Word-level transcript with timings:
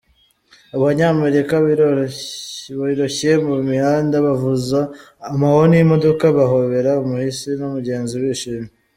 Abanyamerika 0.75 1.53
biroshye 2.79 3.31
mu 3.47 3.55
mihanda, 3.69 4.15
bavuza 4.25 4.79
amahoni 5.31 5.73
y’imodoka, 5.77 6.23
bahobera 6.37 6.91
umuhisi 7.03 7.49
n’umugenzi 7.59 8.13
bishimye.” 8.23 8.71